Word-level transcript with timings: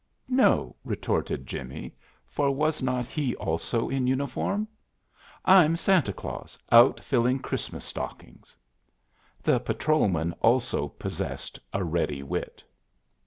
"No," 0.29 0.75
retorted 0.83 1.45
Jimmie, 1.45 1.93
for 2.25 2.49
was 2.49 2.81
not 2.81 3.05
he 3.05 3.35
also 3.35 3.87
in 3.87 4.07
uniform? 4.07 4.67
"I'm 5.45 5.75
Santa 5.75 6.11
Claus 6.11 6.57
out 6.71 6.99
filling 6.99 7.37
Christmas 7.37 7.85
stockings." 7.85 8.55
The 9.43 9.59
patrolman 9.59 10.33
also 10.41 10.87
possessed 10.87 11.59
a 11.71 11.83
ready 11.83 12.23
wit. 12.23 12.63